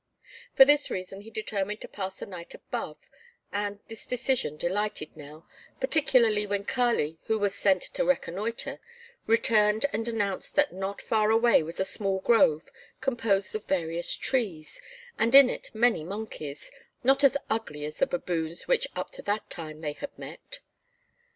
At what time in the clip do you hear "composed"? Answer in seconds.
12.99-13.53